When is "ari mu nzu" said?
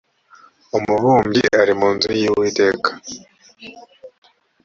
1.61-2.09